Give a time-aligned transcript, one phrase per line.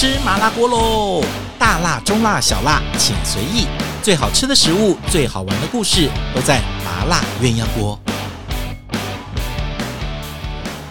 [0.00, 1.22] 吃麻辣锅喽！
[1.58, 3.66] 大辣、中辣、小辣，请随意。
[4.02, 8.00] 最好吃的食物，最好玩的故事，都在麻辣鸳鸯锅。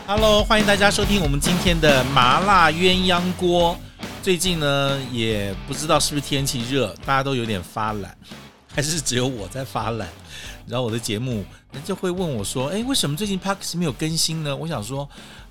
[0.05, 3.75] Hello，欢迎大家收听我们今天的麻辣鸳鸯锅。
[4.21, 8.15] 最近呢，也不知道是不是天气热，大家都有点发懒，
[8.75, 10.07] 还是只有我在发懒？
[10.67, 15.09] 然后我的节目，人就会问我说：“诶，为什么最近 Parks 没有更新呢？”我想说。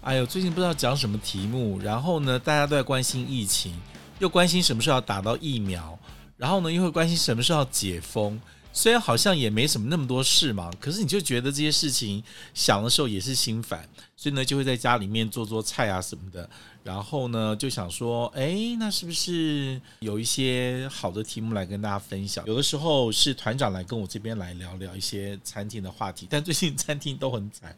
[0.09, 3.79] 哎呦，最近不知道讲什么题目，然后呢，大家都在关心疫情，
[4.21, 5.99] 又关心什么时候要打到疫苗，
[6.39, 8.41] 然后呢，又会关心什么时候要解封。
[8.73, 16.49] 虽然好像也没什么那么多事嘛，可是你就觉得这些事情想的时候也是心烦，所以呢，就会在家里面做做菜啊什么的。
[16.83, 22.43] 然后呢，就想说，哎，那是不是有一些好的题目来跟大家分享？
[22.47, 27.77] 有的时候是团长来跟我这边来聊聊一些餐厅的话题，但最近餐厅都很惨。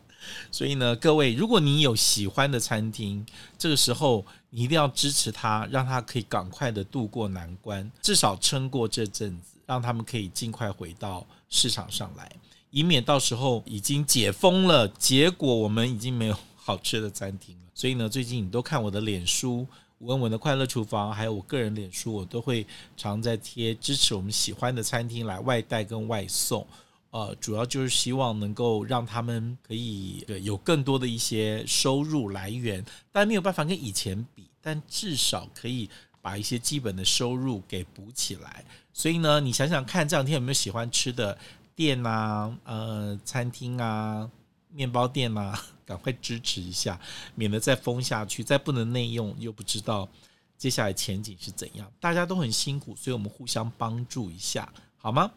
[0.51, 3.25] 所以呢，各位，如果你有喜欢的餐厅，
[3.59, 12.31] 这个时候你一定要支持他，让他可以赶快的度过难关，至少撑过这阵子，让他们可以尽快回到市场上来，
[12.71, 17.63] 以免到时候已经解封了，结果我们已经没有好吃的餐厅了。
[17.75, 19.67] 所以呢，最近你都看我的脸书，
[19.99, 26.67] 文文的快乐厨房，还有我个人脸书，我都会常在贴支持我们喜欢的餐厅来外带跟外送。
[27.11, 35.91] 呃，主要就是希望能够让他们可以有更多的一些收入来源，但没有办法跟以前比，但至少可以
[36.23, 38.65] 把一些基本的收入给补起来。
[38.93, 41.37] 所以呢，你想想看，这两天有没有喜欢吃的
[41.75, 44.31] 店啊、呃，餐厅啊、
[44.71, 47.01] 面包店啊， 赶快支持一下，
[47.35, 50.09] 免得再封下去，再不能内用，又不知道
[50.57, 51.91] 接下来前景是怎样。
[51.99, 55.29] 大家都很辛苦，所以我们互相帮助一下，好吗？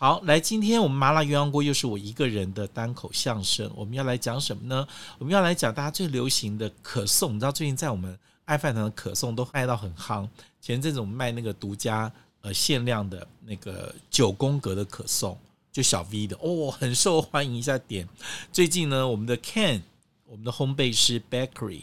[0.00, 3.68] 好，来，今天我们麻辣鸳鸯锅又是我一个人的单口相声。
[3.74, 4.86] 我们要来讲什么呢？
[5.18, 7.34] 我们要来讲大家最流行的可颂。
[7.34, 10.28] 你知道最近在我们爱饭堂的可颂都卖到很夯。
[10.60, 15.36] 前阵子我们卖那个独家呃限量的那个九宫格的可颂，
[15.72, 17.56] 就小 V 的哦，很受欢迎。
[17.56, 18.08] 一下点。
[18.52, 19.82] 最近呢，我们的 Ken，
[20.26, 21.82] 我们的烘焙师 Bakery。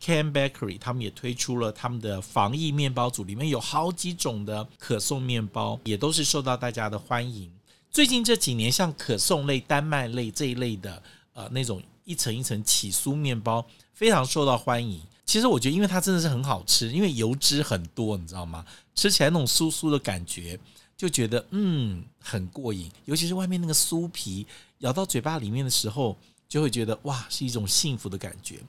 [0.00, 7.50] Can Bakery，他们也推出了他们的防疫面包组，里面有好几种的可颂面包，也都是受到大家的欢迎。
[7.90, 11.02] 最近这几年，像可颂类、丹麦类这一类的，
[11.32, 13.64] 呃，那种一层一层起酥面包，
[13.94, 15.00] 非常受到欢迎。
[15.24, 18.64] 其实我觉得，因为它真的是很好吃，因为油脂很多，你知道吗？
[18.94, 20.58] 吃起来那种酥酥的感觉，
[20.96, 22.90] 就觉得嗯很过瘾。
[23.06, 24.46] 尤其是外面那个酥皮，
[24.78, 26.16] 咬到嘴巴里面的时候。
[26.48, 28.60] 就会觉得哇，是一种幸福的感觉。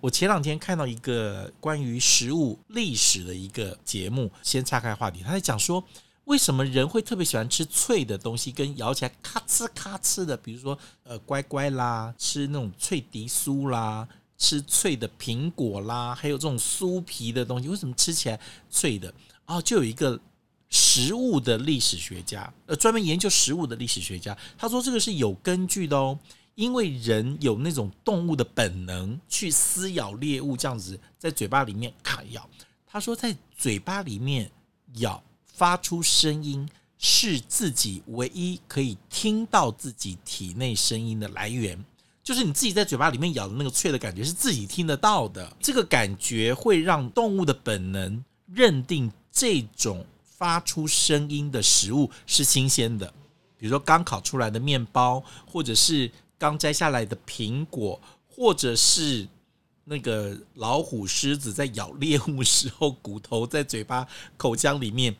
[0.00, 5.82] 我前两天看到一个关于食物历史的一个节目，先岔开话题，他在讲说
[6.24, 14.08] 为什么人会特别喜欢吃脆的东西，跟咬起来咔哧咔哧的，比如说呃乖乖啦，吃那种脆迪酥啦，
[14.38, 18.38] 吃脆的苹果啦，还有这种酥皮的东西，为什么吃起来
[18.70, 19.12] 脆的？
[19.46, 20.18] 哦，就有一个
[20.70, 26.18] 食物的历史学家，呃，专门研究食物的历史学家，他说这个是有根据的哦。
[26.54, 32.48] 因为人有那种动物的本能去撕咬猎物，这样子在嘴巴里面卡咬。
[32.86, 34.48] 他说，在嘴巴里面
[34.98, 41.84] 咬发出声音，是自己唯一可以听到自己体内声音的来源。
[42.22, 45.56] 就是你自己在嘴巴里面咬的那个脆的感觉，是自己听得到的。
[45.60, 53.12] 这个感觉会让动物的本能认定这种发出声音的食物是新鲜的，
[53.58, 56.08] 比如说刚烤出来的面包，或者是。
[56.38, 59.26] 刚摘下来的苹果，或者是
[59.84, 64.06] 那个老虎、狮子在咬猎物时候，骨头在嘴巴、
[64.36, 65.14] 口腔里面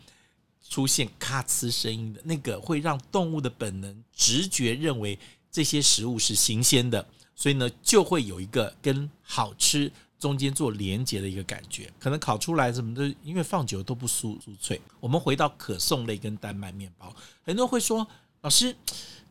[0.69, 5.19] 出现咔哧声音的那个，会让动物的本能直觉认为
[5.51, 11.93] 这些食物是新鲜的，所以呢，就会有一个跟好吃中间做连接的一个感觉。
[11.99, 14.81] 可能烤出来什么的，因为放久都不酥酥脆。
[14.99, 17.15] 我们回到可颂类跟丹麦面包，
[17.45, 18.07] 很多人会说，
[18.41, 18.75] 老师。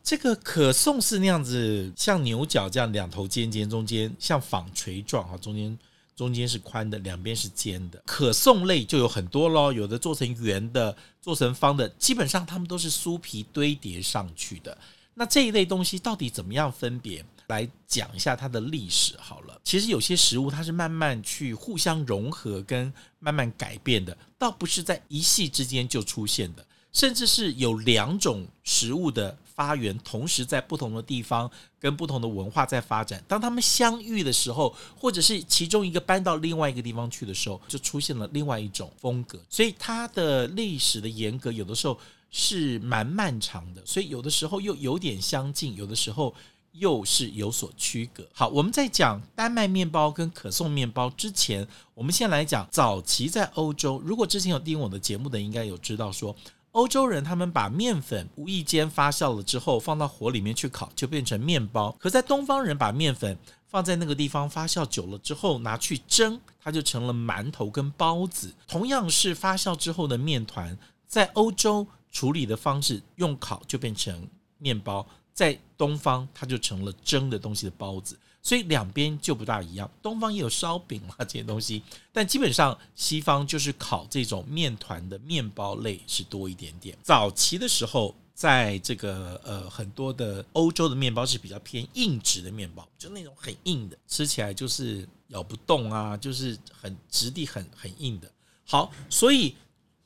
[0.04, 5.78] 这个可颂是那样子，像牛角这样两头尖尖，中间像纺锤状哈，中间
[6.14, 8.02] 中间是宽的，两边是尖的。
[8.04, 14.76] 可颂类就有很多咯，有的做成圆的，做成方的，基本上它们都是酥皮堆叠上去的。
[15.14, 17.24] 那这一类东西到底怎么样分别？
[17.46, 19.60] 来讲一下它的历史好了。
[19.64, 26.64] 其实有些食物它是慢慢去互相融合跟慢慢改变的，倒不是在一夕之间就出现的。
[26.92, 33.22] 甚至是有两种食物的发源，同时在不同的地方跟不同的文化在发展。
[33.28, 39.38] 当他们相遇的时候，或者是其中一个搬到另外一个地方去的时候，就出现了另外一种风格。
[39.48, 41.98] 所以它的历史的沿革有的时候
[42.30, 46.34] 是蛮漫长的，所以有的时候又有点相近，有的时候
[46.72, 48.26] 又是有所区隔。
[48.32, 51.64] 好，我们在讲丹麦面包跟可颂面包之前，
[51.94, 54.02] 我们先来讲早期在欧洲。
[54.04, 56.34] 如果之前有听我的节目的，应该有知道说，
[56.74, 61.92] 欧洲人他们把面粉无意间发酵了之后，放到火里面去烤，就变成面包。
[62.00, 63.38] 可在东方人把面粉
[63.68, 68.52] 放在那个地方发酵久了之后，拿去蒸，它就成了馒头跟包子。
[68.66, 70.76] 同样是发酵之后的面团，
[71.06, 74.28] 在欧洲处理的方式用烤就变成
[74.58, 75.06] 面包。
[75.32, 79.90] 在东方，它就成了蒸的东西的包子，所以两边就不大一样。
[80.02, 81.82] 东方也有烧饼啊 这些东西，
[82.12, 86.96] 但基本上西方就是烤这种面团的面包类是多一点点。
[87.02, 98.30] 早期的时候，在这个呃很多的欧洲的面包是比较偏硬质的面包，就那种很硬的，吃起来就是咬不动啊，就是很质地很很硬的。
[98.66, 99.56] 好，所以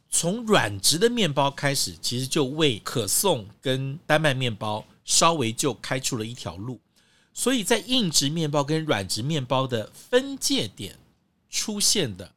[0.08, 4.84] 从软质的面包开始，其实就为可颂跟丹麦面包。
[5.08, 6.78] 稍微就开出了一条路，
[7.38, 10.98] 所以在硬质面包跟软质面包的分界点
[11.48, 12.32] 出现的，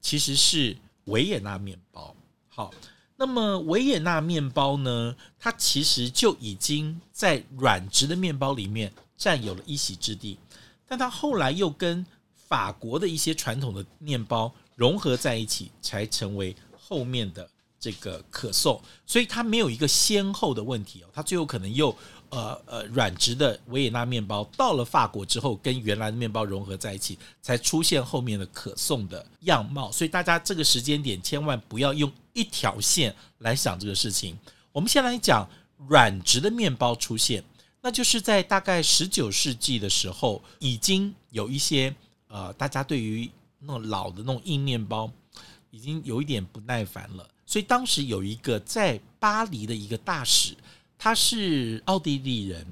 [0.00, 0.74] 其实是
[1.04, 2.16] 维也纳面包。
[2.48, 2.72] 好，
[3.16, 10.38] 那么维也纳面包呢，它其实就已经在软质的面包里面占有了一席之地，
[10.86, 17.46] 但它后来又跟法国的一些传统的面包融合在一起，才成为后面的。
[17.80, 21.96] 这个可颂，所以它没有一个先后的问题哦，它最后可能又
[22.30, 29.90] 呃呃软质的维也纳面包到了法国之后，跟原来的面包融合在一起，才出现后面的可颂的样貌。
[29.90, 34.38] 所以大家这个时间点千万不要用一条线来想这个事情。
[34.72, 35.48] 我们先来讲
[35.88, 37.42] 软质的面包出现，
[37.80, 41.94] 那就是在大概十九世纪的时候，已经有一些
[42.28, 45.10] 呃大家对于那种老的那种硬面包
[45.70, 47.28] 已经有一点不耐烦了。
[47.46, 50.54] 所以当时有一个在巴黎的一个大使，
[50.98, 52.66] 他是奥地利人，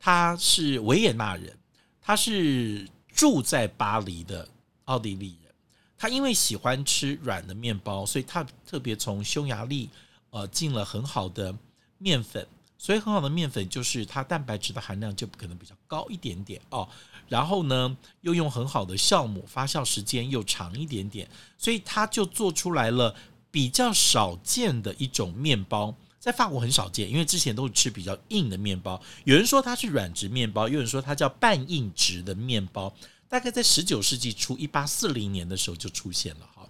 [0.00, 1.56] 他是维也纳人，
[2.02, 4.46] 他是住在巴黎的
[4.86, 5.54] 奥地利人。
[5.96, 9.88] 他因为喜欢吃软的面包，所以他特别从匈牙利
[10.30, 11.56] 呃进了很好的
[11.98, 12.46] 面粉。
[12.80, 16.88] 所以很好的面粉就是它蛋白质的含量就可能比较高一点点哦。
[17.28, 23.14] 然后呢，又用很好的酵母，发酵时间又长一点点，所以他就做出来了。
[23.50, 25.92] 比较少见的一种面包，
[26.28, 29.00] 在法国很少见，因为之前都是吃比较硬的面包。
[29.24, 32.94] 有人说它是软质面包，有人说它叫半硬质的面包。
[33.30, 36.68] 大概在十九世纪初，一八四零年的时候就出现了哈。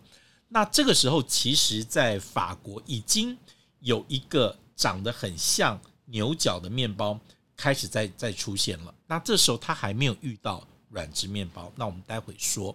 [0.49, 3.37] 那这个时候，其实在法国已经
[3.81, 7.19] 有一个长得很像牛角的面包
[7.57, 8.95] 开始在在出现了。
[9.09, 12.73] 那这时候它还没有遇到软质面包，那我们待会说。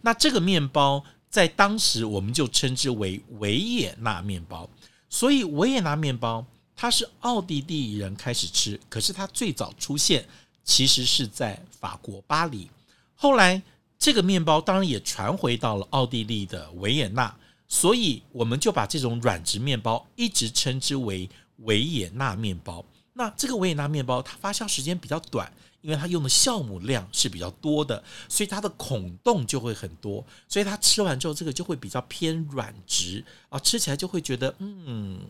[0.00, 1.04] 那这个面包。
[1.30, 4.68] 在当时，我们就称之为维也纳面包。
[5.10, 10.24] 所以，维也纳面包它是奥地利人开始吃，可是它最早出现
[10.64, 12.70] 其实是在法国巴黎。
[13.14, 13.60] 后来，
[13.98, 17.36] 这个面包当然也传回到了奥地利的维也纳，
[17.68, 21.28] 所以我们就把这种软质面包一直称之为
[21.58, 22.82] 维也纳面包。
[23.12, 25.52] 那这个维也纳面包它发酵时间比较短。
[25.82, 35.20] 因为它用的酵母量是比较多的，所以它的孔洞就会很多，所以它吃完之后，这个就会比较偏软质啊，吃起来就会觉得，嗯，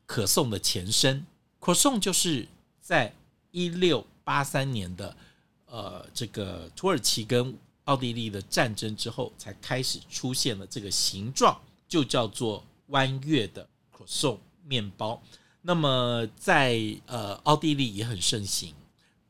[0.05, 1.25] 可颂的前身。
[1.57, 2.45] 可颂就是
[2.81, 3.13] 在
[3.51, 5.15] 一六八三年的
[5.67, 15.21] 呃这个土耳其跟奥地利的战争之后，才开始出现了这个形状，就叫做弯月的可颂面包。
[15.61, 18.73] 那么在呃奥地利也很盛行，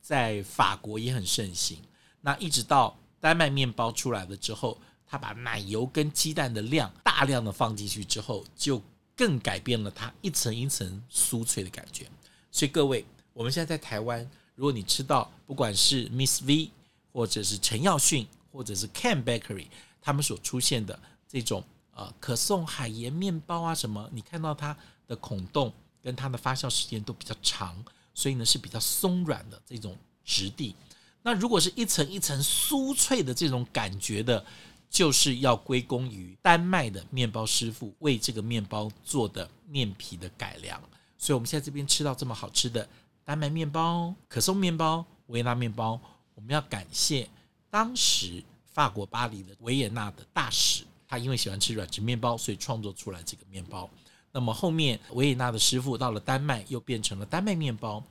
[0.01, 1.77] 在法国也很盛行。
[2.19, 4.77] 那一直到丹麦面包出来了之后，
[5.07, 8.81] 他把奶油跟鸡蛋的量大量的放进去之后，就
[9.15, 12.05] 更改变了它一层一层酥脆的感觉。
[12.51, 16.69] 所以各位，我们现在在台湾，如果你吃到不管是 Miss V
[17.13, 18.27] 或者是陈耀迅。
[18.51, 19.67] 或者是 Can Bakery
[20.01, 24.75] 他们所出现的这种呃可颂海盐面包啊什么，你看到它
[25.07, 30.75] 的孔洞跟它的发酵时间都比较长，所以呢是比较松软的这种质地。
[31.23, 34.43] 那如果是一层一层酥脆的这种感觉的，
[34.89, 40.81] 就是要归功于丹麦的面包师傅为这个面包做的面皮的改良。
[41.17, 42.89] 所以我们现在这边吃到这么好吃的
[43.23, 46.01] 丹麦面包、可颂面包、维也纳面包，
[46.33, 47.29] 我们要感谢
[47.71, 53.89] 当时法国巴黎的维也纳的大使，他因为喜欢吃软质面包，所以创作出来这个面包。
[54.31, 58.03] 那么后面维也纳的师傅到了丹麦，又变成了丹麦面包，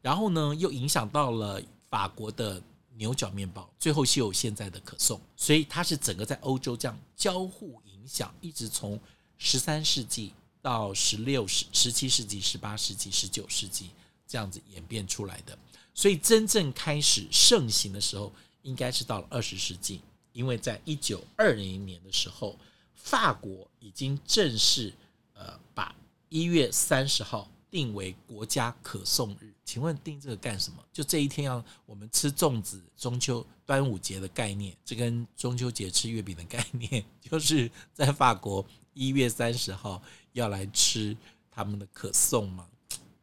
[0.00, 1.60] 然后呢，又影响到了。
[1.90, 2.62] 法国的
[2.96, 9.00] 牛角面包，最后是有现在的可颂，所以它是整个在欧洲这样交互影响，一直从
[9.38, 13.88] 十三世纪到十六世、十七世纪、十八世纪、十九世纪
[14.26, 15.56] 这样子演变出来的。
[15.94, 18.30] 所以真正开始盛行的时候，
[18.62, 20.00] 应该是到了二十世纪，
[20.32, 22.58] 因为在一九二零年的时候，
[22.94, 24.92] 法国已经正式
[25.34, 25.94] 呃把
[26.28, 27.50] 一月三十号。
[27.70, 30.82] 定为国家可颂日，请问定这个干什么？
[30.90, 41.14] 就这一天要我们吃粽子，中秋、端午节的概念，这跟中秋节吃月饼的概念， 就是在法国一月三十号要来吃
[41.50, 42.66] 他们的可颂吗？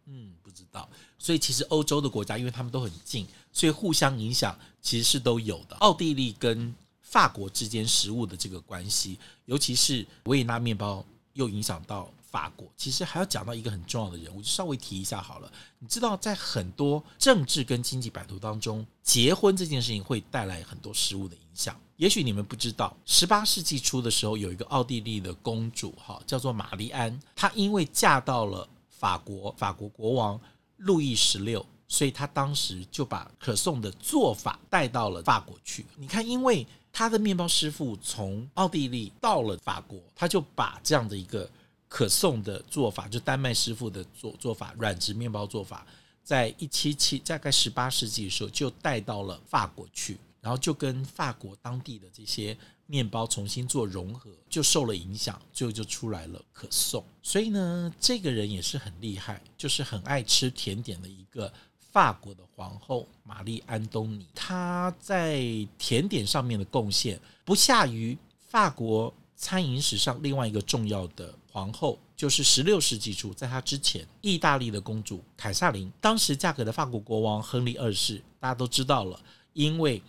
[0.05, 0.89] 嗯，不知道。
[1.17, 5.75] 所以其实欧洲的国家，因为他们都很近，所以互相影响其实是都有的。
[5.77, 12.11] 奥地利跟法国之间食物的这个关系，尤其是维也纳面包，又影响到。
[12.35, 15.49] 法国其实还要讲到一个很重要的人物，就稍微提一下好了。
[15.79, 21.79] 你知道，在很多政治跟经济版图当中，结婚这件事情会带来很多食物的影响。
[21.95, 27.17] 也许你们不知道，十八世纪初的时候，有一个奥地利的公主，哈，叫做玛丽安。
[27.37, 28.67] 她因为嫁到了
[28.99, 30.39] 法国，法国国王
[30.77, 35.85] 路易十六，所以他当时就把可颂的做法带到了法国去。
[35.97, 41.49] 你看，因为他的面包师傅从奥地利到了法国，他就把这样的一个。
[41.87, 45.85] 可颂的做法，就丹麦师傅的做做法，软质面包做法，
[46.23, 57.03] 在一七七大概十八世纪的时候就带到了法国去，然后就跟法国当地的这些面包重新做融合，就受了影响，最后就出来了可颂。
[57.21, 61.51] 所以呢，这个人也是很厉害，就是很爱吃甜点的一个
[61.91, 65.43] 法国的皇后玛丽安东尼，她在
[65.77, 68.17] 甜点上面的贡献不下于
[68.47, 69.13] 法国。
[69.37, 78.23] 餐饮史上另外一个重要的皇后，就是十六世纪初，在她之前，意大利的公主凯撒琳，当时嫁给了法国国王亨利二世。
[78.39, 79.19] 大家都知道了，
[79.51, 80.01] 因为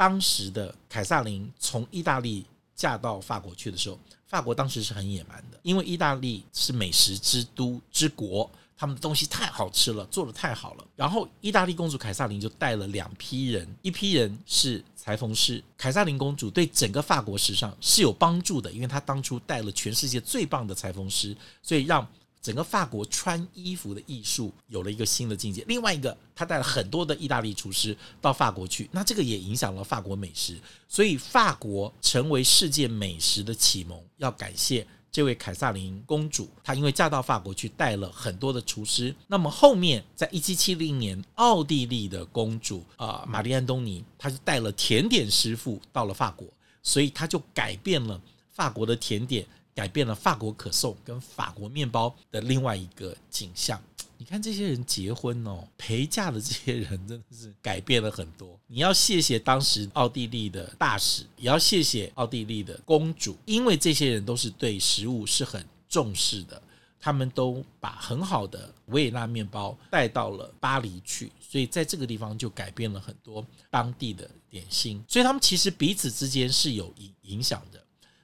[0.00, 10.84] 当时的凯撒琳从意大利嫁到法国去的时候，法国当时是很野蛮的，因为意大利是美食之都之国，他们的东西太好吃了，做得太好了。
[10.96, 14.82] 然后，意大利公主凯撒琳就带了两批人，一批人是。
[15.02, 22.06] 裁缝师凯撒琳公主对整个法国时尚是有帮助的，因为她当初带了全世界最棒的裁缝师，所以让
[22.42, 25.64] 整个法国穿衣服的艺术有了一个新的境界。
[25.68, 34.86] 另外一个，他带了很多的意大利厨师到法国去，那这个也影响了法国美食，所以法国成为世界美食的启蒙，要感谢。
[35.12, 39.12] 这位凯萨琳公主，她因为嫁到法国去，带了很多的厨师。
[39.26, 46.46] 那么后面，在一七七零年，奥地利的公主啊，玛丽安东尼，她就带了甜点师傅到了法国，
[46.80, 48.20] 所以她就改变了
[48.52, 49.44] 法国的甜点，
[49.80, 53.82] 改变了法国可颂跟法国面包的另外一个景象。
[54.18, 58.60] 你看这些人结婚哦，陪嫁的这些人真的是改变了很多。
[58.66, 66.62] 你要谢谢当时奥地利的大使，也要谢谢奥地利的公主，因为这些人都是对食物是很重视的，
[67.00, 75.02] 他们都把很好的维也纳面包带到了巴黎去，所以在这个地方就改变了很多当地的点心。
[75.08, 77.79] 所以他们其实彼此之间是有影影响的。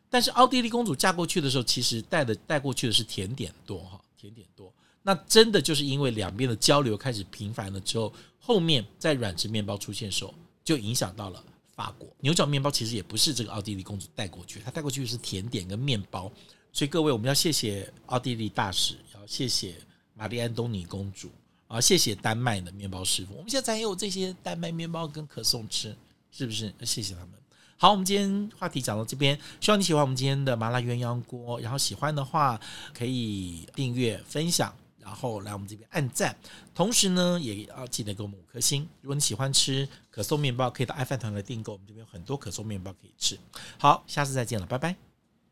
[0.09, 4.73] 但是奥地利公主嫁过去的时候，其实带的带过去的是甜点多哈，甜点多。
[5.03, 12.71] 那真的就是因为两边的交流开始频繁了之后，后面在软质面包出现的时候，就影响到了法国牛角面包。
[12.71, 16.31] 其实也不是这个奥地利公主带过去，她带过去的是甜点跟面包。
[16.73, 19.77] 所以各位，我们要谢谢奥地利大使，要谢谢
[20.14, 21.31] 玛丽安东尼公主
[21.69, 23.35] 啊，谢谢丹麦的面包师傅。
[23.35, 25.97] 我们现在才有这些丹麦面包跟可颂吃，
[26.31, 26.75] 是不是？
[26.85, 27.31] 谢谢他们。
[27.79, 31.61] 好，我们今天话题讲到这边，希望你喜欢我们今天的麻辣鸳鸯锅。
[31.61, 32.59] 然后喜欢的话，
[32.95, 34.75] 可以订阅分享。
[34.99, 36.35] 然后来我们这边按赞，
[36.75, 38.89] 同时呢，也要记得给我们五颗星。
[39.03, 43.39] 如果你喜欢吃可颂面包，可以到爱饭团来订购，我们这边有很多可颂面包可以吃。
[43.79, 45.15] 好，下次再见了，拜拜。